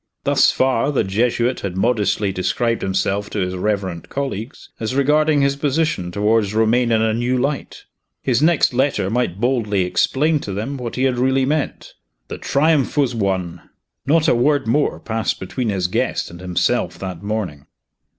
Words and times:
Thus 0.23 0.51
far 0.51 0.91
the 0.91 1.03
Jesuit 1.03 1.59
had 1.59 1.77
modestly 1.77 2.31
described 2.31 2.81
himself 2.81 3.29
to 3.29 3.39
his 3.39 3.53
reverend 3.55 4.09
colleagues, 4.09 4.69
as 4.79 4.95
regarding 4.95 5.41
his 5.41 5.55
position 5.55 6.11
toward 6.11 6.51
Romayne 6.53 6.91
in 6.91 7.03
a 7.03 7.13
new 7.13 7.37
light. 7.37 7.83
His 8.23 8.41
next 8.41 8.73
letter 8.73 9.11
might 9.11 9.39
boldly 9.39 9.81
explain 9.83 10.39
to 10.39 10.53
them 10.53 10.75
what 10.77 10.95
he 10.95 11.03
had 11.03 11.19
really 11.19 11.45
meant. 11.45 11.93
The 12.29 12.39
triumph 12.39 12.97
was 12.97 13.13
won. 13.13 13.61
Not 14.07 14.27
a 14.27 14.33
word 14.33 14.65
more 14.65 14.99
passed 14.99 15.39
between 15.39 15.69
his 15.69 15.85
guest 15.85 16.31
and 16.31 16.41
himself 16.41 16.97
that 16.97 17.21
morning. 17.21 17.67